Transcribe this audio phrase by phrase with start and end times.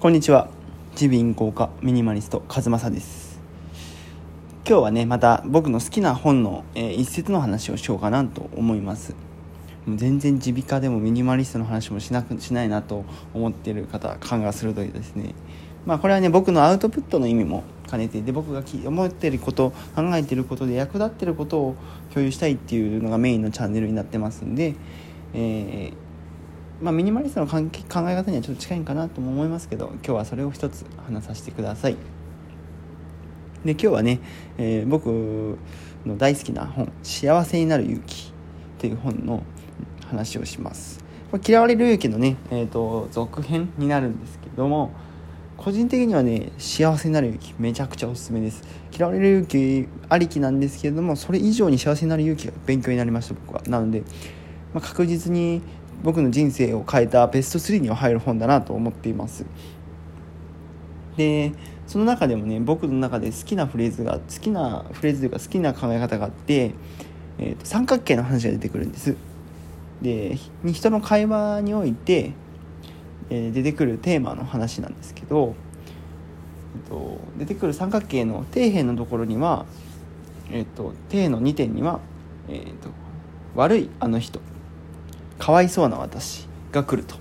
[0.00, 0.48] こんにちは。
[0.98, 3.38] 耳鼻咽喉科ミニマリスト和正です。
[4.66, 9.14] 今日はねまた僕の好きな本の、えー、一節の話をしようかなと思います。
[9.86, 15.34] 全然耳鼻科でもミニマリストの話もしなくしないなと思っている方感が鋭いですね。
[15.84, 21.76] まあこれはね僕のアウトプットの意味も兼ねていて僕が思っていること考えていることで役立っていることを
[22.14, 24.76] 共有したいっていうのがメインのチャンネルになってますんで、
[25.34, 26.09] えー
[26.80, 31.96] まあ、ミニマリストの考え方にはちょっと近いんかなとも思いますけど今日はそれを一つ話させてください。
[33.64, 34.20] で今日はね、
[34.56, 35.58] えー、僕
[36.06, 38.32] の大好きな本「幸せになる勇気」
[38.80, 39.42] という本の
[40.06, 41.04] 話をします。
[41.30, 44.90] これ嫌われる勇気のね、えーと、続編になるんですけども
[45.58, 48.62] 個人的にはね幸せになる勇気めちゃくちゃおすすめです。
[48.96, 53.62] 嫌われる勇気ありきなんですけれどもそれ以上に幸せになる勇気が勉強になりました僕は。
[53.68, 54.02] なので、
[54.72, 55.60] まあ、確実に
[56.02, 59.44] 僕の人生を変えたベスト3には入る本だなと思っています。
[61.16, 61.52] で
[61.86, 66.72] その中でもね僕の中で好きなフレーズが好きなフレーズというか好きな考え方があって、
[67.38, 69.16] えーと、三角形の話が出てくるんです。
[70.00, 72.32] で人の会話において、
[73.28, 75.54] えー、出てくるテーマの話なんですけど、
[76.76, 79.66] えーと、出てくる三角形の底辺のところには、
[80.50, 82.00] えーと、底の2点には、
[82.48, 82.88] えー、と
[83.54, 84.40] 悪いあの人
[85.40, 87.16] かわいそうな私が来ると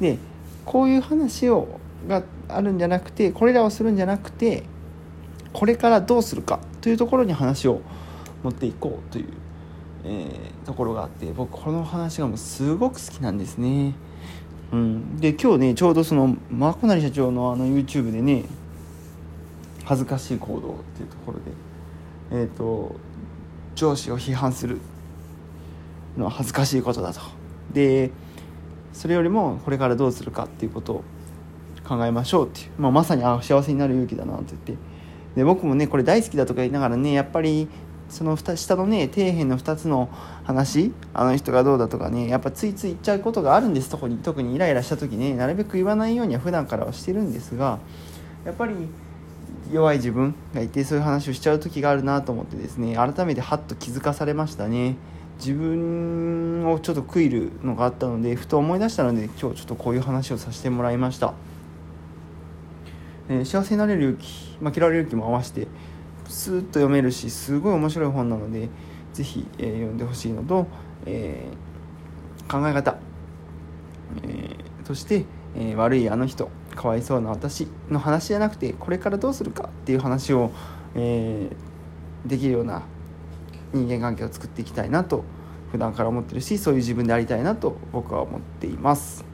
[0.00, 0.18] で
[0.66, 4.64] こういう話をがあるんじゃなくてこれらをするんじゃなくて
[5.52, 7.80] これからどうするかというところに話を
[8.42, 9.28] 持っていこうという、
[10.04, 13.94] えー、ところがあって僕この話がもうすごく好きなんですね。
[14.70, 18.44] うん、で今日ねちょうどそのマコナリ社長のあの YouTube でね
[19.84, 22.94] 恥ずかしい行動っていうところでえっ、ー、と
[23.74, 24.78] 上司を批判する
[26.18, 27.20] のは恥ずかしいことだと。
[27.72, 28.10] で
[28.92, 31.04] それよりもこれからどうするかっていうことを
[31.86, 34.98] 考えましょうっていう、まあ、まさにあ幸せになる勇気だなって言って。
[35.36, 37.68] で僕もねこれ大好きだとか言いながらねやっぱり
[38.08, 40.08] その下のね底辺の2つの
[40.44, 45.34] 話あの人がどうだとかねやっぱついつい言っちゃうことがあるんです特に特にイライラした時ね。
[45.34, 47.78] なるべく言わないようには普段からはしてるんですが
[48.44, 48.74] やっぱり
[49.70, 54.96] 弱い自分がいてそういう話をしちゃう時があるなと思ってですね改めてハッと気づかされましたね。
[55.38, 61.34] 自分をちょっと悔いるのがあったのでふと思い出したので今日ちょっとこういう話をさせてもらいました、
[63.28, 65.68] えー、幸せになれる勇気、まあ、嫌われる勇気も合わせて
[66.28, 68.68] スーッと読めるしすごい面白い本なので
[69.12, 70.66] 是非、えー、読んでほしいのと、
[71.06, 72.98] えー、考え方、
[74.22, 75.24] え、そして、
[75.56, 80.50] え悪いあの人かわいそうな私の話じゃなくてこれからどうするかっていう話を、
[80.94, 81.50] え
[82.26, 82.82] できるような
[83.72, 85.24] 人間関係を作っていきたいなと
[85.70, 89.24] 普段から思ってるしそういう自分でありたいなと僕は思っています。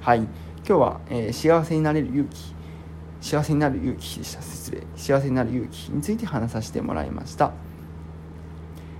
[0.00, 0.20] はい。
[0.20, 0.28] 今
[0.64, 2.54] 日は、えー、幸せになれる勇気。
[3.20, 4.42] 幸せになる勇気でした。
[4.42, 4.82] 失礼。
[4.96, 7.52] 幸せになる勇気について話させてもらいました。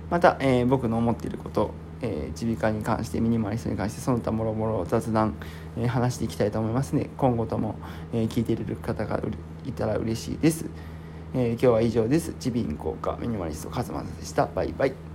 [0.09, 1.71] また、えー、僕の思っていること
[2.03, 5.35] え、耳鼻科に関してミニマリストに関してその他もろもろ雑談、
[5.77, 7.75] えー、話していきたいと思いますね今後とも、
[8.11, 9.21] えー、聞いている方が
[9.65, 10.65] いたら嬉しいです。
[11.35, 12.35] えー、今日は以上です。
[12.45, 14.45] 耳鼻咽喉科ミニマリストカズマでした。
[14.45, 15.12] バイバイ。